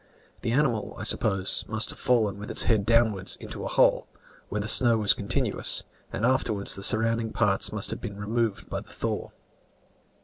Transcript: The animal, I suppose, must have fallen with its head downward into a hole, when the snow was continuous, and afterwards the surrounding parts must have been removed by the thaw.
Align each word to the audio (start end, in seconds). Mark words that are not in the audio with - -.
The 0.41 0.51
animal, 0.53 0.95
I 0.97 1.03
suppose, 1.03 1.63
must 1.67 1.91
have 1.91 1.99
fallen 1.99 2.39
with 2.39 2.49
its 2.49 2.63
head 2.63 2.87
downward 2.87 3.37
into 3.39 3.63
a 3.63 3.67
hole, 3.67 4.07
when 4.49 4.63
the 4.63 4.67
snow 4.67 4.97
was 4.97 5.13
continuous, 5.13 5.83
and 6.11 6.25
afterwards 6.25 6.73
the 6.73 6.81
surrounding 6.81 7.31
parts 7.31 7.71
must 7.71 7.91
have 7.91 8.01
been 8.01 8.17
removed 8.17 8.67
by 8.67 8.79
the 8.81 8.89
thaw. 8.89 9.29